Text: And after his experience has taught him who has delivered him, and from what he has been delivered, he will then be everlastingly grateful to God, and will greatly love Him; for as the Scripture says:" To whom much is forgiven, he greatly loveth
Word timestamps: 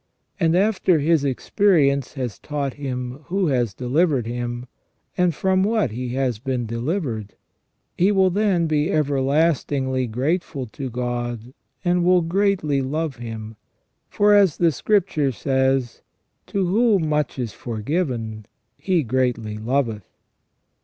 And 0.39 0.55
after 0.57 0.97
his 0.97 1.23
experience 1.23 2.15
has 2.15 2.39
taught 2.39 2.73
him 2.73 3.19
who 3.25 3.45
has 3.49 3.75
delivered 3.75 4.25
him, 4.25 4.65
and 5.15 5.35
from 5.35 5.61
what 5.63 5.91
he 5.91 6.15
has 6.15 6.39
been 6.39 6.65
delivered, 6.65 7.35
he 7.95 8.11
will 8.11 8.31
then 8.31 8.65
be 8.65 8.89
everlastingly 8.91 10.07
grateful 10.07 10.65
to 10.65 10.89
God, 10.89 11.53
and 11.85 12.03
will 12.03 12.23
greatly 12.23 12.81
love 12.81 13.17
Him; 13.17 13.57
for 14.09 14.33
as 14.33 14.57
the 14.57 14.71
Scripture 14.71 15.31
says:" 15.31 16.01
To 16.47 16.65
whom 16.65 17.07
much 17.07 17.37
is 17.37 17.53
forgiven, 17.53 18.47
he 18.79 19.03
greatly 19.03 19.59
loveth 19.59 20.07